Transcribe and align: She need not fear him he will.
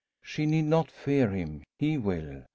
She 0.23 0.47
need 0.47 0.63
not 0.65 0.89
fear 0.89 1.29
him 1.29 1.61
he 1.77 1.95
will. 1.99 2.45